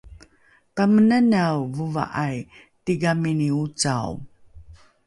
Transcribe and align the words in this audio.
pamenanae 0.75 1.57
vova’ai 1.75 2.37
tigamini 2.83 3.47
ocao 3.61 4.13